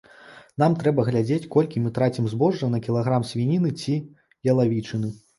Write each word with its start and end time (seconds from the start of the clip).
Нам 0.61 0.75
трэба 0.83 1.03
глядзець, 1.09 1.43
колькі 1.55 1.81
мы 1.83 1.91
трацім 1.97 2.29
збожжа 2.31 2.69
на 2.75 2.79
кілаграм 2.85 3.27
свініны 3.33 3.69
ці 3.83 3.93
ялавічыны. 4.55 5.11